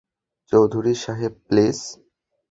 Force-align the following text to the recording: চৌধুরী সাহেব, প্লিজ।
চৌধুরী 0.51 0.93
সাহেব, 0.95 1.33
প্লিজ। 1.47 1.77